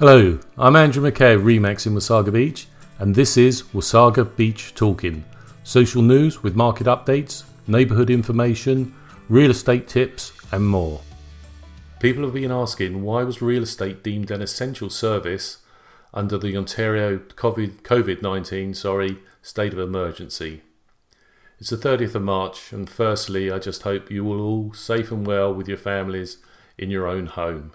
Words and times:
Hello, 0.00 0.38
I'm 0.56 0.76
Andrew 0.76 1.02
McKay 1.02 1.34
of 1.34 1.42
Remax 1.42 1.86
in 1.86 1.92
Wasaga 1.92 2.32
Beach, 2.32 2.68
and 2.98 3.14
this 3.14 3.36
is 3.36 3.64
Wasaga 3.64 4.34
Beach 4.34 4.74
Talking 4.74 5.26
social 5.62 6.00
news 6.00 6.42
with 6.42 6.56
market 6.56 6.86
updates, 6.86 7.44
neighbourhood 7.66 8.08
information, 8.08 8.94
real 9.28 9.50
estate 9.50 9.86
tips, 9.88 10.32
and 10.52 10.66
more. 10.66 11.02
People 11.98 12.24
have 12.24 12.32
been 12.32 12.50
asking 12.50 13.02
why 13.02 13.24
was 13.24 13.42
real 13.42 13.62
estate 13.62 14.02
deemed 14.02 14.30
an 14.30 14.40
essential 14.40 14.88
service 14.88 15.58
under 16.14 16.38
the 16.38 16.56
Ontario 16.56 17.18
COVID 17.18 18.22
19 18.22 18.72
sorry, 18.72 19.18
state 19.42 19.74
of 19.74 19.78
emergency. 19.78 20.62
It's 21.58 21.68
the 21.68 21.76
30th 21.76 22.14
of 22.14 22.22
March, 22.22 22.72
and 22.72 22.88
firstly, 22.88 23.52
I 23.52 23.58
just 23.58 23.82
hope 23.82 24.10
you 24.10 24.24
will 24.24 24.40
all 24.40 24.72
safe 24.72 25.12
and 25.12 25.26
well 25.26 25.52
with 25.52 25.68
your 25.68 25.76
families 25.76 26.38
in 26.78 26.90
your 26.90 27.06
own 27.06 27.26
home. 27.26 27.72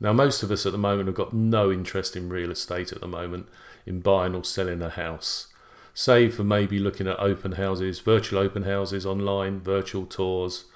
Now, 0.00 0.12
most 0.12 0.42
of 0.42 0.50
us 0.50 0.64
at 0.64 0.72
the 0.72 0.78
moment 0.78 1.08
have 1.08 1.16
got 1.16 1.32
no 1.32 1.72
interest 1.72 2.16
in 2.16 2.28
real 2.28 2.50
estate 2.50 2.92
at 2.92 3.00
the 3.00 3.08
moment, 3.08 3.48
in 3.84 4.00
buying 4.00 4.34
or 4.34 4.44
selling 4.44 4.80
a 4.80 4.90
house, 4.90 5.48
save 5.92 6.36
for 6.36 6.44
maybe 6.44 6.78
looking 6.78 7.08
at 7.08 7.18
open 7.18 7.52
houses, 7.52 7.98
virtual 7.98 8.38
open 8.38 8.62
houses 8.62 9.04
online, 9.04 9.60
virtual 9.60 10.06
tours, 10.06 10.66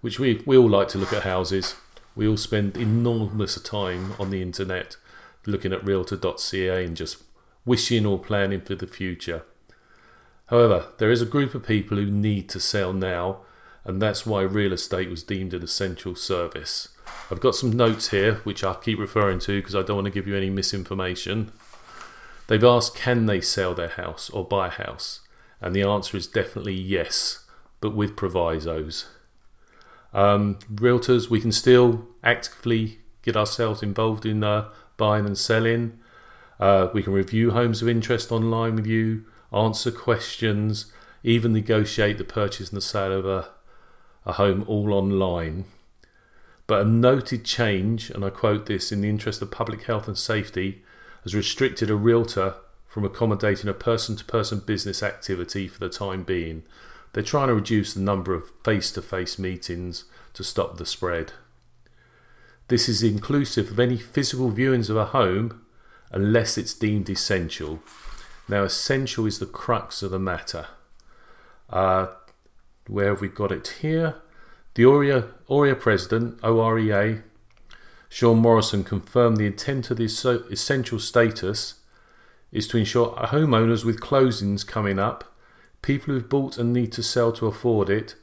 which 0.00 0.20
we, 0.20 0.42
we 0.46 0.56
all 0.56 0.68
like 0.68 0.88
to 0.88 0.98
look 0.98 1.12
at 1.12 1.24
houses. 1.24 1.74
We 2.14 2.28
all 2.28 2.36
spend 2.36 2.76
enormous 2.76 3.60
time 3.60 4.14
on 4.18 4.30
the 4.30 4.42
internet 4.42 4.96
looking 5.46 5.72
at 5.72 5.84
realtor.ca 5.84 6.84
and 6.84 6.96
just 6.96 7.22
wishing 7.64 8.06
or 8.06 8.18
planning 8.18 8.60
for 8.60 8.74
the 8.74 8.86
future. 8.86 9.42
However, 10.46 10.86
there 10.98 11.10
is 11.10 11.22
a 11.22 11.26
group 11.26 11.54
of 11.54 11.66
people 11.66 11.96
who 11.96 12.10
need 12.10 12.48
to 12.50 12.60
sell 12.60 12.92
now, 12.92 13.40
and 13.84 14.00
that's 14.00 14.24
why 14.26 14.42
real 14.42 14.72
estate 14.72 15.10
was 15.10 15.22
deemed 15.22 15.54
an 15.54 15.62
essential 15.62 16.14
service. 16.14 16.88
I've 17.30 17.40
got 17.40 17.54
some 17.54 17.72
notes 17.72 18.08
here 18.08 18.36
which 18.44 18.64
I'll 18.64 18.74
keep 18.74 18.98
referring 18.98 19.38
to 19.40 19.60
because 19.60 19.74
I 19.74 19.82
don't 19.82 19.96
want 19.96 20.06
to 20.06 20.10
give 20.10 20.26
you 20.26 20.36
any 20.36 20.50
misinformation. 20.50 21.52
They've 22.46 22.64
asked 22.64 22.94
can 22.94 23.26
they 23.26 23.40
sell 23.40 23.74
their 23.74 23.88
house 23.88 24.30
or 24.30 24.44
buy 24.46 24.68
a 24.68 24.70
house? 24.70 25.20
And 25.60 25.74
the 25.74 25.82
answer 25.82 26.16
is 26.16 26.26
definitely 26.26 26.74
yes, 26.74 27.44
but 27.80 27.94
with 27.94 28.16
provisos. 28.16 29.06
Um, 30.14 30.58
realtors, 30.72 31.28
we 31.28 31.40
can 31.40 31.52
still 31.52 32.06
actively 32.24 33.00
get 33.22 33.36
ourselves 33.36 33.82
involved 33.82 34.24
in 34.24 34.42
uh, 34.42 34.70
buying 34.96 35.26
and 35.26 35.36
selling. 35.36 35.98
Uh, 36.58 36.88
we 36.94 37.02
can 37.02 37.12
review 37.12 37.50
homes 37.50 37.82
of 37.82 37.88
interest 37.88 38.32
online 38.32 38.76
with 38.76 38.86
you, 38.86 39.24
answer 39.52 39.90
questions, 39.90 40.92
even 41.22 41.52
negotiate 41.52 42.16
the 42.16 42.24
purchase 42.24 42.70
and 42.70 42.76
the 42.76 42.82
sale 42.82 43.12
of 43.12 43.26
a, 43.26 43.48
a 44.24 44.32
home 44.34 44.64
all 44.66 44.94
online. 44.94 45.66
But 46.68 46.82
a 46.82 46.84
noted 46.84 47.44
change, 47.44 48.10
and 48.10 48.24
I 48.24 48.30
quote 48.30 48.66
this, 48.66 48.92
in 48.92 49.00
the 49.00 49.08
interest 49.08 49.42
of 49.42 49.50
public 49.50 49.84
health 49.84 50.06
and 50.06 50.16
safety, 50.16 50.82
has 51.24 51.34
restricted 51.34 51.90
a 51.90 51.96
realtor 51.96 52.54
from 52.86 53.04
accommodating 53.04 53.68
a 53.68 53.74
person 53.74 54.16
to 54.16 54.24
person 54.24 54.60
business 54.60 55.02
activity 55.02 55.66
for 55.66 55.80
the 55.80 55.88
time 55.88 56.24
being. 56.24 56.62
They're 57.12 57.22
trying 57.22 57.48
to 57.48 57.54
reduce 57.54 57.94
the 57.94 58.00
number 58.00 58.34
of 58.34 58.52
face 58.64 58.92
to 58.92 59.02
face 59.02 59.38
meetings 59.38 60.04
to 60.34 60.44
stop 60.44 60.76
the 60.76 60.84
spread. 60.84 61.32
This 62.68 62.86
is 62.86 63.02
inclusive 63.02 63.70
of 63.70 63.80
any 63.80 63.96
physical 63.96 64.52
viewings 64.52 64.90
of 64.90 64.96
a 64.98 65.06
home 65.06 65.62
unless 66.12 66.58
it's 66.58 66.74
deemed 66.74 67.08
essential. 67.08 67.80
Now, 68.46 68.64
essential 68.64 69.24
is 69.24 69.38
the 69.38 69.46
crux 69.46 70.02
of 70.02 70.10
the 70.10 70.18
matter. 70.18 70.66
Uh, 71.70 72.08
where 72.86 73.08
have 73.08 73.22
we 73.22 73.28
got 73.28 73.52
it 73.52 73.76
here? 73.80 74.16
The 74.78 74.84
OREA, 74.84 75.24
OREA 75.48 75.74
president, 75.74 76.40
OREA, 76.40 77.24
Sean 78.08 78.38
Morrison, 78.38 78.84
confirmed 78.84 79.36
the 79.36 79.46
intent 79.46 79.90
of 79.90 79.96
the 79.96 80.04
essential 80.04 81.00
status 81.00 81.80
is 82.52 82.68
to 82.68 82.76
ensure 82.76 83.08
homeowners 83.16 83.84
with 83.84 83.98
closings 83.98 84.64
coming 84.64 85.00
up, 85.00 85.34
people 85.82 86.14
who've 86.14 86.28
bought 86.28 86.58
and 86.58 86.72
need 86.72 86.92
to 86.92 87.02
sell 87.02 87.32
to 87.32 87.48
afford 87.48 87.90
it, 87.90 88.14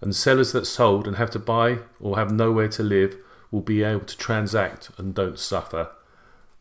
and 0.00 0.16
sellers 0.16 0.50
that 0.50 0.66
sold 0.66 1.06
and 1.06 1.14
have 1.14 1.30
to 1.30 1.38
buy 1.38 1.78
or 2.00 2.16
have 2.16 2.32
nowhere 2.32 2.66
to 2.66 2.82
live 2.82 3.16
will 3.52 3.60
be 3.60 3.84
able 3.84 4.04
to 4.06 4.18
transact 4.18 4.90
and 4.98 5.14
don't 5.14 5.38
suffer. 5.38 5.90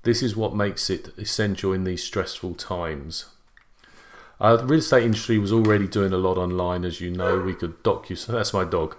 This 0.03 0.21
is 0.21 0.35
what 0.35 0.55
makes 0.55 0.91
it 0.91 1.09
essential 1.17 1.73
in 1.73 1.85
these 1.85 2.03
stressful 2.03 2.53
times. 2.53 3.25
Uh, 4.39 4.57
the 4.57 4.65
real 4.67 4.77
estate 4.77 5.05
industry 5.05 5.39
was 5.39 5.51
already 5.51 5.87
doing 5.87 6.13
a 6.13 6.17
lot 6.17 6.37
online, 6.37 6.85
as 6.85 7.01
you 7.01 7.09
know. 7.09 7.39
We 7.39 7.55
could 7.55 7.81
docu. 7.81 8.15
So 8.15 8.31
that's 8.31 8.53
my 8.53 8.63
dog. 8.63 8.95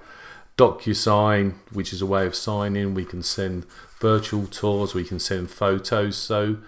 DocuSign, 0.60 1.54
which 1.72 1.90
is 1.90 2.02
a 2.02 2.06
way 2.06 2.26
of 2.26 2.34
signing. 2.34 2.92
We 2.92 3.06
can 3.06 3.22
send 3.22 3.64
virtual 3.98 4.46
tours, 4.46 4.92
we 4.92 5.04
can 5.04 5.18
send 5.18 5.50
photos. 5.50 6.18
So 6.18 6.58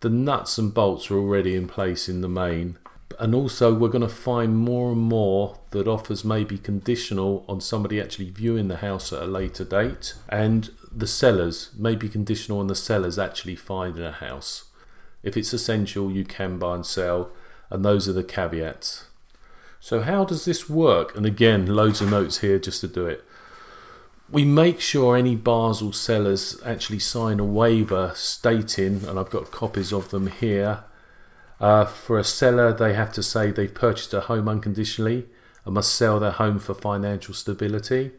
the 0.00 0.10
nuts 0.10 0.58
and 0.58 0.74
bolts 0.74 1.12
are 1.12 1.16
already 1.16 1.54
in 1.54 1.68
place 1.68 2.08
in 2.08 2.22
the 2.22 2.28
main. 2.28 2.76
And 3.20 3.36
also, 3.36 3.72
we're 3.72 3.88
going 3.88 4.02
to 4.02 4.08
find 4.08 4.56
more 4.56 4.90
and 4.90 5.00
more 5.00 5.60
that 5.70 5.86
offers 5.86 6.24
may 6.24 6.42
be 6.42 6.58
conditional 6.58 7.44
on 7.48 7.60
somebody 7.60 8.00
actually 8.00 8.30
viewing 8.30 8.66
the 8.66 8.78
house 8.78 9.12
at 9.12 9.22
a 9.22 9.26
later 9.26 9.64
date, 9.64 10.14
and 10.28 10.70
the 10.90 11.06
sellers 11.06 11.70
may 11.78 11.94
be 11.94 12.08
conditional 12.08 12.58
on 12.58 12.66
the 12.66 12.74
sellers 12.74 13.16
actually 13.16 13.54
finding 13.54 14.04
a 14.04 14.10
house. 14.10 14.64
If 15.22 15.36
it's 15.36 15.52
essential, 15.52 16.10
you 16.10 16.24
can 16.24 16.58
buy 16.58 16.74
and 16.74 16.84
sell, 16.84 17.30
and 17.70 17.84
those 17.84 18.08
are 18.08 18.12
the 18.12 18.24
caveats. 18.24 19.06
So, 19.78 20.00
how 20.02 20.24
does 20.24 20.44
this 20.44 20.68
work? 20.68 21.16
And 21.16 21.24
again, 21.24 21.64
loads 21.64 22.00
of 22.00 22.10
notes 22.10 22.38
here 22.38 22.58
just 22.58 22.80
to 22.80 22.88
do 22.88 23.06
it 23.06 23.24
we 24.30 24.44
make 24.44 24.80
sure 24.80 25.16
any 25.16 25.36
Basel 25.36 25.92
sellers 25.92 26.60
actually 26.64 26.98
sign 26.98 27.38
a 27.38 27.44
waiver 27.44 28.12
stating, 28.14 29.04
and 29.04 29.18
I've 29.18 29.30
got 29.30 29.50
copies 29.50 29.92
of 29.92 30.10
them 30.10 30.26
here. 30.26 30.84
Uh, 31.60 31.84
for 31.84 32.18
a 32.18 32.24
seller, 32.24 32.72
they 32.72 32.94
have 32.94 33.12
to 33.12 33.22
say 33.22 33.50
they've 33.50 33.72
purchased 33.72 34.12
a 34.12 34.22
home 34.22 34.48
unconditionally 34.48 35.26
and 35.64 35.74
must 35.74 35.94
sell 35.94 36.18
their 36.20 36.32
home 36.32 36.58
for 36.58 36.74
financial 36.74 37.34
stability. 37.34 38.12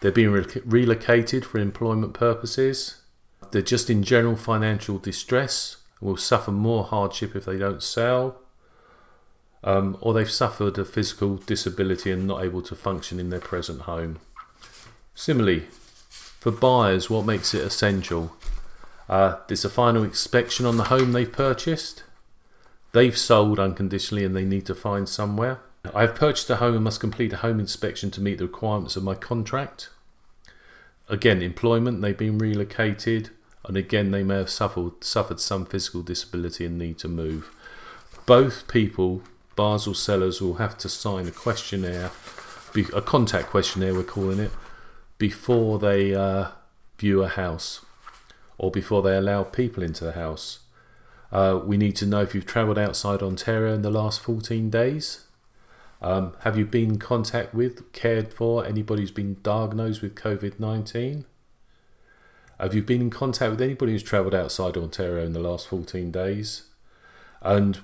They're 0.00 0.12
being 0.12 0.30
re- 0.30 0.46
relocated 0.64 1.44
for 1.44 1.58
employment 1.58 2.14
purposes. 2.14 3.02
They're 3.50 3.62
just 3.62 3.90
in 3.90 4.02
general 4.02 4.36
financial 4.36 4.98
distress 4.98 5.78
and 6.00 6.08
will 6.08 6.16
suffer 6.16 6.52
more 6.52 6.84
hardship 6.84 7.34
if 7.34 7.46
they 7.46 7.58
don't 7.58 7.82
sell. 7.82 8.40
Um, 9.64 9.96
or 10.00 10.14
they've 10.14 10.30
suffered 10.30 10.78
a 10.78 10.84
physical 10.84 11.36
disability 11.36 12.12
and 12.12 12.26
not 12.26 12.44
able 12.44 12.62
to 12.62 12.76
function 12.76 13.18
in 13.18 13.30
their 13.30 13.40
present 13.40 13.82
home. 13.82 14.20
Similarly, 15.18 15.64
for 16.38 16.52
buyers, 16.52 17.10
what 17.10 17.26
makes 17.26 17.52
it 17.52 17.64
essential? 17.64 18.36
Uh, 19.08 19.38
there's 19.48 19.64
a 19.64 19.68
final 19.68 20.04
inspection 20.04 20.64
on 20.64 20.76
the 20.76 20.84
home 20.84 21.10
they've 21.10 21.30
purchased. 21.30 22.04
They've 22.92 23.18
sold 23.18 23.58
unconditionally 23.58 24.24
and 24.24 24.36
they 24.36 24.44
need 24.44 24.64
to 24.66 24.76
find 24.76 25.08
somewhere. 25.08 25.58
I 25.92 26.02
have 26.02 26.14
purchased 26.14 26.48
a 26.50 26.56
home 26.56 26.76
and 26.76 26.84
must 26.84 27.00
complete 27.00 27.32
a 27.32 27.38
home 27.38 27.58
inspection 27.58 28.12
to 28.12 28.20
meet 28.20 28.38
the 28.38 28.44
requirements 28.44 28.94
of 28.94 29.02
my 29.02 29.16
contract. 29.16 29.88
Again, 31.08 31.42
employment, 31.42 32.00
they've 32.00 32.16
been 32.16 32.38
relocated, 32.38 33.30
and 33.64 33.76
again, 33.76 34.12
they 34.12 34.22
may 34.22 34.36
have 34.36 34.50
suffered, 34.50 35.02
suffered 35.02 35.40
some 35.40 35.66
physical 35.66 36.02
disability 36.02 36.64
and 36.64 36.78
need 36.78 36.96
to 36.98 37.08
move. 37.08 37.52
Both 38.24 38.68
people, 38.68 39.22
buyers 39.56 39.88
or 39.88 39.96
sellers, 39.96 40.40
will 40.40 40.54
have 40.54 40.78
to 40.78 40.88
sign 40.88 41.26
a 41.26 41.32
questionnaire, 41.32 42.12
a 42.94 43.02
contact 43.02 43.48
questionnaire, 43.48 43.94
we're 43.94 44.04
calling 44.04 44.38
it, 44.38 44.52
before 45.18 45.78
they 45.78 46.14
uh, 46.14 46.48
view 46.98 47.22
a 47.22 47.28
house 47.28 47.84
or 48.56 48.70
before 48.70 49.02
they 49.02 49.16
allow 49.16 49.44
people 49.44 49.82
into 49.82 50.04
the 50.04 50.12
house. 50.12 50.60
Uh, 51.30 51.60
we 51.62 51.76
need 51.76 51.94
to 51.96 52.06
know 52.06 52.20
if 52.20 52.34
you've 52.34 52.46
travelled 52.46 52.78
outside 52.78 53.22
Ontario 53.22 53.74
in 53.74 53.82
the 53.82 53.90
last 53.90 54.20
14 54.20 54.70
days. 54.70 55.24
Um, 56.00 56.34
have 56.40 56.56
you 56.56 56.64
been 56.64 56.90
in 56.90 56.98
contact 56.98 57.52
with, 57.52 57.92
cared 57.92 58.32
for 58.32 58.64
anybody 58.64 59.02
who's 59.02 59.10
been 59.10 59.36
diagnosed 59.42 60.00
with 60.00 60.14
COVID 60.14 60.58
19? 60.60 61.24
Have 62.58 62.74
you 62.74 62.82
been 62.82 63.00
in 63.00 63.10
contact 63.10 63.50
with 63.50 63.60
anybody 63.60 63.92
who's 63.92 64.02
travelled 64.02 64.34
outside 64.34 64.76
Ontario 64.76 65.24
in 65.24 65.32
the 65.32 65.40
last 65.40 65.68
14 65.68 66.10
days? 66.10 66.64
And 67.40 67.80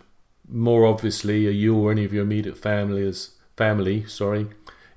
more 0.49 0.85
obviously, 0.85 1.47
are 1.47 1.51
you 1.51 1.77
or 1.77 1.93
any 1.93 2.05
of 2.05 2.13
your 2.13 2.25
immediate 2.25 2.59
families, 2.59 3.31
family, 3.57 4.05
sorry, 4.07 4.49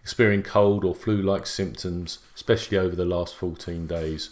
experiencing 0.08 0.50
cold 0.50 0.86
or 0.86 0.96
flu 0.96 1.22
like 1.22 1.46
symptoms, 1.46 2.20
especially 2.34 2.78
over 2.78 2.96
the 2.96 3.04
last 3.04 3.36
14 3.36 3.88
days. 3.88 4.30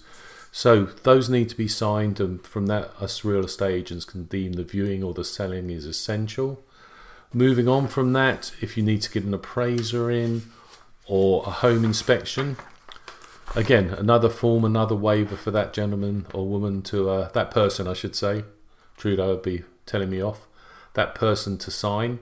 So 0.49 0.85
those 1.03 1.29
need 1.29 1.49
to 1.49 1.57
be 1.57 1.67
signed, 1.67 2.17
and 2.21 2.41
from 2.47 2.67
that, 2.67 2.93
us 2.97 3.25
real 3.25 3.43
estate 3.43 3.73
agents 3.73 4.05
can 4.05 4.23
deem 4.23 4.53
the 4.53 4.63
viewing 4.63 5.03
or 5.03 5.13
the 5.13 5.25
selling 5.25 5.69
is 5.69 5.85
essential. 5.85 6.63
Moving 7.33 7.67
on 7.67 7.89
from 7.89 8.13
that, 8.13 8.53
if 8.61 8.77
you 8.77 8.83
need 8.83 9.01
to 9.01 9.11
get 9.11 9.25
an 9.25 9.33
appraiser 9.33 10.09
in 10.09 10.43
or 11.07 11.43
a 11.45 11.49
home 11.49 11.83
inspection, 11.83 12.55
again, 13.53 13.89
another 13.89 14.29
form, 14.29 14.63
another 14.63 14.95
waiver 14.95 15.35
for 15.35 15.51
that 15.51 15.73
gentleman 15.73 16.25
or 16.33 16.47
woman 16.47 16.83
to, 16.83 17.09
uh, 17.09 17.29
that 17.33 17.51
person, 17.51 17.85
I 17.85 17.93
should 17.93 18.15
say, 18.15 18.45
Trudeau 18.95 19.31
would 19.31 19.43
be 19.43 19.65
telling 19.85 20.09
me 20.09 20.21
off, 20.21 20.47
that 20.93 21.15
person 21.15 21.57
to 21.57 21.69
sign. 21.69 22.19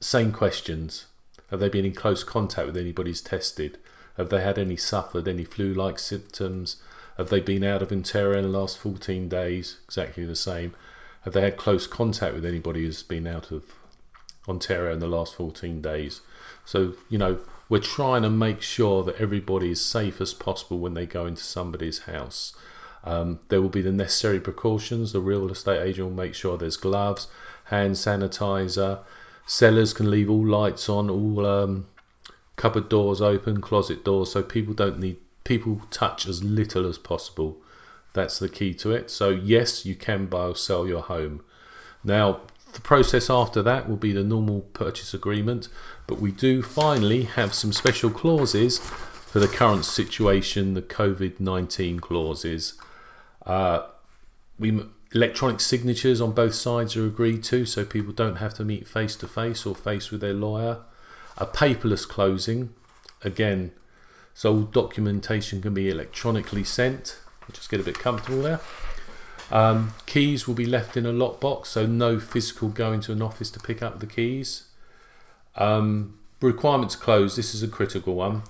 Same 0.00 0.32
questions. 0.32 1.04
Have 1.50 1.60
they 1.60 1.68
been 1.68 1.84
in 1.84 1.94
close 1.94 2.24
contact 2.24 2.66
with 2.66 2.76
anybody 2.76 3.10
who's 3.10 3.20
tested? 3.20 3.78
Have 4.16 4.30
they 4.30 4.42
had 4.42 4.58
any 4.58 4.76
suffered 4.76 5.28
any 5.28 5.44
flu 5.44 5.72
like 5.72 5.98
symptoms? 5.98 6.76
Have 7.16 7.30
they 7.30 7.40
been 7.40 7.64
out 7.64 7.82
of 7.82 7.90
Ontario 7.90 8.38
in 8.38 8.50
the 8.50 8.58
last 8.58 8.78
14 8.78 9.28
days? 9.28 9.78
Exactly 9.86 10.24
the 10.24 10.36
same. 10.36 10.74
Have 11.22 11.32
they 11.32 11.40
had 11.40 11.56
close 11.56 11.86
contact 11.86 12.34
with 12.34 12.44
anybody 12.44 12.84
who's 12.84 13.02
been 13.02 13.26
out 13.26 13.50
of 13.50 13.64
Ontario 14.48 14.92
in 14.92 15.00
the 15.00 15.08
last 15.08 15.34
14 15.34 15.80
days? 15.80 16.20
So, 16.64 16.94
you 17.08 17.18
know, 17.18 17.40
we're 17.68 17.80
trying 17.80 18.22
to 18.22 18.30
make 18.30 18.62
sure 18.62 19.02
that 19.04 19.16
everybody 19.16 19.70
is 19.70 19.84
safe 19.84 20.20
as 20.20 20.32
possible 20.32 20.78
when 20.78 20.94
they 20.94 21.06
go 21.06 21.26
into 21.26 21.42
somebody's 21.42 22.00
house. 22.00 22.54
Um, 23.04 23.40
there 23.48 23.60
will 23.62 23.68
be 23.68 23.82
the 23.82 23.92
necessary 23.92 24.40
precautions. 24.40 25.12
The 25.12 25.20
real 25.20 25.50
estate 25.50 25.82
agent 25.82 26.08
will 26.08 26.14
make 26.14 26.34
sure 26.34 26.56
there's 26.56 26.76
gloves, 26.76 27.28
hand 27.64 27.94
sanitizer. 27.94 29.00
Sellers 29.48 29.94
can 29.94 30.10
leave 30.10 30.28
all 30.28 30.46
lights 30.46 30.90
on, 30.90 31.08
all 31.08 31.46
um, 31.46 31.86
cupboard 32.56 32.90
doors 32.90 33.22
open, 33.22 33.62
closet 33.62 34.04
doors, 34.04 34.32
so 34.32 34.42
people 34.42 34.74
don't 34.74 34.98
need 34.98 35.16
people 35.44 35.80
touch 35.90 36.28
as 36.28 36.44
little 36.44 36.86
as 36.86 36.98
possible. 36.98 37.56
That's 38.12 38.38
the 38.38 38.50
key 38.50 38.74
to 38.74 38.92
it. 38.92 39.10
So 39.10 39.30
yes, 39.30 39.86
you 39.86 39.94
can 39.94 40.26
buy 40.26 40.48
or 40.48 40.54
sell 40.54 40.86
your 40.86 41.00
home. 41.00 41.40
Now 42.04 42.42
the 42.74 42.82
process 42.82 43.30
after 43.30 43.62
that 43.62 43.88
will 43.88 43.96
be 43.96 44.12
the 44.12 44.22
normal 44.22 44.60
purchase 44.74 45.14
agreement, 45.14 45.68
but 46.06 46.20
we 46.20 46.30
do 46.30 46.62
finally 46.62 47.22
have 47.22 47.54
some 47.54 47.72
special 47.72 48.10
clauses 48.10 48.78
for 48.78 49.40
the 49.40 49.48
current 49.48 49.86
situation, 49.86 50.74
the 50.74 50.82
COVID 50.82 51.40
19 51.40 52.00
clauses. 52.00 52.74
Uh, 53.46 53.86
we 54.58 54.82
electronic 55.14 55.60
signatures 55.60 56.20
on 56.20 56.32
both 56.32 56.54
sides 56.54 56.96
are 56.96 57.06
agreed 57.06 57.42
to, 57.44 57.64
so 57.64 57.84
people 57.84 58.12
don't 58.12 58.36
have 58.36 58.54
to 58.54 58.64
meet 58.64 58.86
face 58.86 59.16
to 59.16 59.28
face 59.28 59.64
or 59.64 59.74
face 59.74 60.10
with 60.10 60.20
their 60.20 60.34
lawyer. 60.34 60.78
A 61.36 61.46
paperless 61.46 62.06
closing, 62.06 62.74
again, 63.22 63.72
so 64.34 64.62
documentation 64.62 65.62
can 65.62 65.74
be 65.74 65.88
electronically 65.88 66.64
sent. 66.64 67.18
just 67.52 67.70
get 67.70 67.80
a 67.80 67.84
bit 67.84 67.98
comfortable 67.98 68.42
there. 68.42 68.60
Um, 69.50 69.94
keys 70.06 70.46
will 70.46 70.54
be 70.54 70.66
left 70.66 70.96
in 70.96 71.06
a 71.06 71.12
lockbox, 71.12 71.66
so 71.66 71.86
no 71.86 72.20
physical 72.20 72.68
going 72.68 73.00
to 73.02 73.12
an 73.12 73.22
office 73.22 73.50
to 73.52 73.60
pick 73.60 73.82
up 73.82 74.00
the 74.00 74.06
keys. 74.06 74.64
Um, 75.56 76.18
requirements 76.40 76.96
close. 76.96 77.34
This 77.34 77.54
is 77.54 77.62
a 77.62 77.68
critical 77.68 78.14
one. 78.14 78.42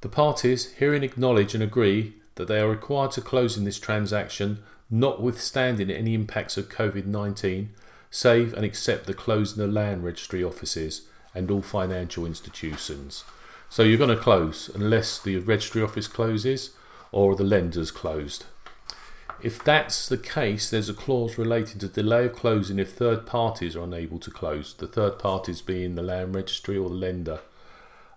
The 0.00 0.08
parties 0.08 0.72
herein 0.74 1.02
acknowledge 1.02 1.54
and 1.54 1.62
agree 1.62 2.14
that 2.36 2.48
they 2.48 2.58
are 2.58 2.68
required 2.68 3.12
to 3.12 3.20
close 3.20 3.56
in 3.56 3.64
this 3.64 3.78
transaction, 3.78 4.62
notwithstanding 4.90 5.90
any 5.90 6.14
impacts 6.14 6.56
of 6.56 6.68
COVID 6.68 7.06
19, 7.06 7.70
save 8.10 8.54
and 8.54 8.64
except 8.64 9.06
the 9.06 9.14
closing 9.14 9.62
of 9.62 9.72
land 9.72 10.04
registry 10.04 10.42
offices 10.42 11.02
and 11.34 11.50
all 11.50 11.62
financial 11.62 12.26
institutions. 12.26 13.24
So 13.68 13.82
you're 13.82 13.98
going 13.98 14.16
to 14.16 14.22
close 14.22 14.70
unless 14.72 15.18
the 15.18 15.38
registry 15.38 15.82
office 15.82 16.06
closes 16.06 16.70
or 17.10 17.34
the 17.34 17.44
lender's 17.44 17.90
closed. 17.90 18.44
If 19.42 19.62
that's 19.62 20.08
the 20.08 20.16
case, 20.16 20.70
there's 20.70 20.88
a 20.88 20.94
clause 20.94 21.36
relating 21.36 21.78
to 21.80 21.88
delay 21.88 22.26
of 22.26 22.34
closing 22.34 22.78
if 22.78 22.92
third 22.92 23.26
parties 23.26 23.74
are 23.76 23.82
unable 23.82 24.18
to 24.20 24.30
close. 24.30 24.74
The 24.74 24.86
third 24.86 25.18
parties 25.18 25.60
being 25.60 25.96
the 25.96 26.02
land 26.02 26.34
registry 26.34 26.78
or 26.78 26.88
the 26.88 26.94
lender. 26.94 27.40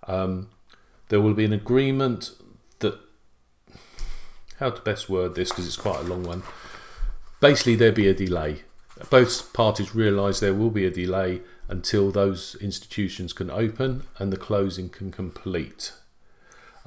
Um, 0.07 0.49
there 1.09 1.19
will 1.21 1.33
be 1.33 1.45
an 1.45 1.53
agreement 1.53 2.31
that. 2.79 2.99
How 4.57 4.71
to 4.71 4.81
best 4.81 5.07
word 5.07 5.35
this 5.35 5.49
because 5.49 5.67
it's 5.67 5.77
quite 5.77 5.99
a 5.99 6.07
long 6.07 6.23
one. 6.23 6.43
Basically, 7.39 7.75
there'll 7.75 7.93
be 7.93 8.07
a 8.07 8.13
delay. 8.13 8.63
Both 9.09 9.53
parties 9.53 9.93
realise 9.93 10.39
there 10.39 10.55
will 10.55 10.71
be 10.71 10.85
a 10.85 10.91
delay 10.91 11.41
until 11.67 12.11
those 12.11 12.55
institutions 12.59 13.33
can 13.33 13.51
open 13.51 14.03
and 14.17 14.33
the 14.33 14.37
closing 14.37 14.89
can 14.89 15.11
complete. 15.11 15.93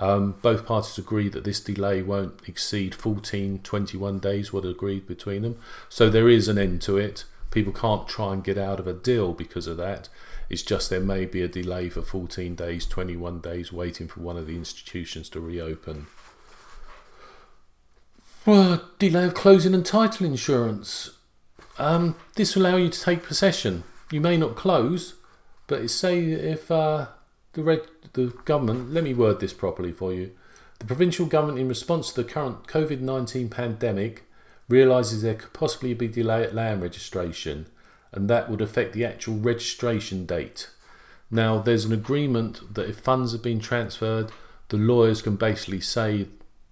Um, 0.00 0.36
both 0.42 0.66
parties 0.66 0.98
agree 0.98 1.28
that 1.28 1.44
this 1.44 1.60
delay 1.60 2.02
won't 2.02 2.48
exceed 2.48 2.94
14, 2.94 3.60
21 3.62 4.18
days, 4.18 4.52
what 4.52 4.64
agreed 4.64 5.06
between 5.06 5.42
them. 5.42 5.58
So 5.88 6.08
there 6.08 6.28
is 6.28 6.48
an 6.48 6.58
end 6.58 6.82
to 6.82 6.96
it. 6.96 7.24
People 7.50 7.72
can't 7.72 8.08
try 8.08 8.32
and 8.32 8.42
get 8.42 8.56
out 8.56 8.80
of 8.80 8.86
a 8.86 8.92
deal 8.92 9.32
because 9.32 9.66
of 9.66 9.76
that. 9.76 10.08
It's 10.48 10.62
just 10.62 10.88
there 10.88 11.00
may 11.00 11.26
be 11.26 11.42
a 11.42 11.48
delay 11.48 11.90
for 11.90 12.02
14 12.02 12.54
days, 12.54 12.86
21 12.86 13.40
days, 13.40 13.72
waiting 13.72 14.08
for 14.08 14.20
one 14.20 14.36
of 14.36 14.46
the 14.46 14.56
institutions 14.56 15.28
to 15.30 15.40
reopen. 15.40 16.06
Well, 18.50 18.82
delay 18.98 19.26
of 19.26 19.34
closing 19.34 19.74
and 19.74 19.86
title 19.86 20.26
insurance. 20.26 21.10
Um, 21.78 22.16
this 22.34 22.56
will 22.56 22.66
allow 22.66 22.78
you 22.78 22.88
to 22.88 23.00
take 23.00 23.22
possession. 23.22 23.84
You 24.10 24.20
may 24.20 24.36
not 24.36 24.56
close, 24.56 25.14
but 25.68 25.88
say 25.88 26.32
if 26.32 26.68
uh, 26.68 27.06
the, 27.52 27.62
red, 27.62 27.82
the 28.14 28.34
government, 28.46 28.92
let 28.92 29.04
me 29.04 29.14
word 29.14 29.38
this 29.38 29.52
properly 29.52 29.92
for 29.92 30.12
you. 30.12 30.32
The 30.80 30.84
provincial 30.84 31.26
government, 31.26 31.60
in 31.60 31.68
response 31.68 32.10
to 32.10 32.24
the 32.24 32.28
current 32.28 32.66
COVID 32.66 32.98
19 32.98 33.50
pandemic, 33.50 34.24
realises 34.68 35.22
there 35.22 35.36
could 35.36 35.52
possibly 35.52 35.94
be 35.94 36.08
delay 36.08 36.42
at 36.42 36.52
land 36.52 36.82
registration, 36.82 37.66
and 38.10 38.28
that 38.28 38.50
would 38.50 38.60
affect 38.60 38.94
the 38.94 39.04
actual 39.04 39.36
registration 39.36 40.26
date. 40.26 40.68
Now, 41.30 41.60
there's 41.60 41.84
an 41.84 41.92
agreement 41.92 42.74
that 42.74 42.88
if 42.88 42.98
funds 42.98 43.30
have 43.30 43.42
been 43.42 43.60
transferred, 43.60 44.32
the 44.70 44.76
lawyers 44.76 45.22
can 45.22 45.36
basically 45.36 45.80
say 45.80 46.26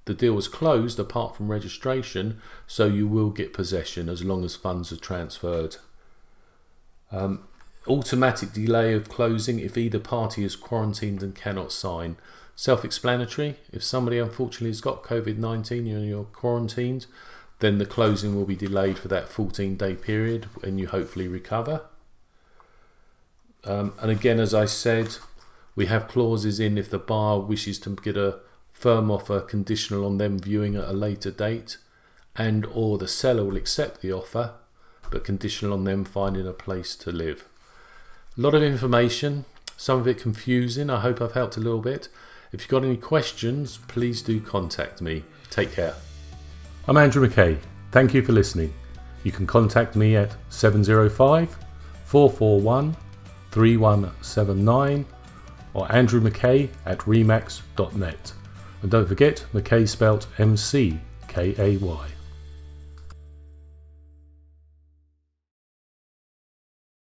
the 0.08 0.14
deal 0.14 0.38
is 0.38 0.48
closed 0.48 0.98
apart 0.98 1.36
from 1.36 1.50
registration, 1.50 2.40
so 2.66 2.86
you 2.86 3.06
will 3.06 3.28
get 3.28 3.52
possession 3.52 4.08
as 4.08 4.24
long 4.24 4.42
as 4.42 4.56
funds 4.56 4.90
are 4.90 4.96
transferred. 4.96 5.76
Um, 7.12 7.46
automatic 7.86 8.54
delay 8.54 8.94
of 8.94 9.10
closing 9.10 9.58
if 9.58 9.76
either 9.76 9.98
party 9.98 10.44
is 10.44 10.56
quarantined 10.56 11.22
and 11.22 11.34
cannot 11.34 11.72
sign. 11.72 12.16
Self 12.56 12.86
explanatory. 12.86 13.56
If 13.70 13.84
somebody 13.84 14.18
unfortunately 14.18 14.70
has 14.70 14.80
got 14.80 15.02
COVID 15.02 15.36
19 15.36 15.86
and 15.86 16.08
you're 16.08 16.24
quarantined, 16.24 17.04
then 17.58 17.76
the 17.76 17.84
closing 17.84 18.34
will 18.34 18.46
be 18.46 18.56
delayed 18.56 18.98
for 18.98 19.08
that 19.08 19.28
14 19.28 19.76
day 19.76 19.94
period 19.94 20.48
and 20.62 20.80
you 20.80 20.86
hopefully 20.86 21.28
recover. 21.28 21.82
Um, 23.64 23.92
and 24.00 24.10
again, 24.10 24.40
as 24.40 24.54
I 24.54 24.64
said, 24.64 25.16
we 25.76 25.84
have 25.84 26.08
clauses 26.08 26.58
in 26.58 26.78
if 26.78 26.88
the 26.88 26.98
bar 26.98 27.40
wishes 27.40 27.78
to 27.80 27.90
get 27.90 28.16
a 28.16 28.40
firm 28.78 29.10
offer 29.10 29.40
conditional 29.40 30.06
on 30.06 30.18
them 30.18 30.38
viewing 30.38 30.76
at 30.76 30.88
a 30.88 30.92
later 30.92 31.32
date 31.32 31.78
and 32.36 32.64
or 32.66 32.96
the 32.96 33.08
seller 33.08 33.44
will 33.44 33.56
accept 33.56 34.00
the 34.00 34.12
offer 34.12 34.52
but 35.10 35.24
conditional 35.24 35.72
on 35.72 35.82
them 35.82 36.04
finding 36.04 36.46
a 36.46 36.52
place 36.52 36.94
to 36.94 37.10
live. 37.10 37.48
A 38.36 38.40
lot 38.40 38.54
of 38.54 38.62
information, 38.62 39.46
some 39.76 39.98
of 39.98 40.06
it 40.06 40.18
confusing. 40.18 40.90
I 40.90 41.00
hope 41.00 41.20
I've 41.20 41.32
helped 41.32 41.56
a 41.56 41.60
little 41.60 41.80
bit. 41.80 42.08
If 42.52 42.60
you've 42.60 42.68
got 42.68 42.84
any 42.84 42.96
questions, 42.96 43.78
please 43.88 44.22
do 44.22 44.40
contact 44.40 45.00
me. 45.00 45.24
Take 45.50 45.72
care. 45.72 45.94
I'm 46.86 46.96
Andrew 46.96 47.26
McKay. 47.26 47.58
Thank 47.90 48.14
you 48.14 48.22
for 48.22 48.32
listening. 48.32 48.72
You 49.24 49.32
can 49.32 49.46
contact 49.46 49.96
me 49.96 50.14
at 50.14 50.36
705 50.50 51.58
441 52.04 52.96
3179 53.50 55.06
or 55.74 55.92
Andrew 55.92 56.20
McKay 56.20 56.68
at 56.86 56.98
remax.net. 57.00 58.32
And 58.82 58.90
don't 58.90 59.08
forget, 59.08 59.44
McKay 59.52 59.88
spelt 59.88 60.26
M 60.38 60.56
C 60.56 60.98
K 61.26 61.54
A 61.58 61.76
Y. 61.78 62.17